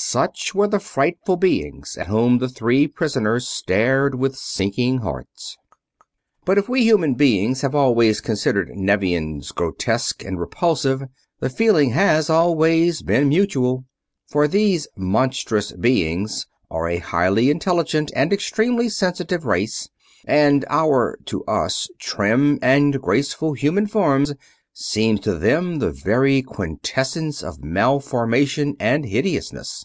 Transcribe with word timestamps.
Such 0.00 0.54
were 0.54 0.68
the 0.68 0.78
frightful 0.78 1.36
beings 1.36 1.98
at 1.98 2.06
whom 2.06 2.38
the 2.38 2.48
three 2.48 2.86
prisoners 2.86 3.48
stared 3.48 4.14
with 4.14 4.36
sinking 4.36 4.98
hearts. 4.98 5.58
But 6.44 6.56
if 6.56 6.68
we 6.68 6.84
human 6.84 7.14
beings 7.14 7.62
have 7.62 7.74
always 7.74 8.20
considered 8.20 8.70
Nevians 8.76 9.50
grotesque 9.50 10.24
and 10.24 10.38
repulsive, 10.38 11.02
the 11.40 11.50
feeling 11.50 11.90
has 11.90 12.30
always 12.30 13.02
been 13.02 13.28
mutual. 13.28 13.86
For 14.28 14.46
those 14.46 14.86
"monstrous" 14.96 15.72
beings 15.72 16.46
are 16.70 16.88
a 16.88 16.98
highly 16.98 17.50
intelligent 17.50 18.12
and 18.14 18.32
extremely 18.32 18.88
sensitive 18.88 19.46
race, 19.46 19.88
and 20.24 20.64
our 20.70 21.18
to 21.24 21.42
us 21.46 21.88
trim 21.98 22.60
and 22.62 23.02
graceful 23.02 23.54
human 23.54 23.88
forms 23.88 24.32
seem 24.72 25.18
to 25.18 25.34
them 25.34 25.80
the 25.80 25.90
very 25.90 26.40
quintessence 26.40 27.42
of 27.42 27.64
malformation 27.64 28.76
and 28.78 29.04
hideousness. 29.06 29.84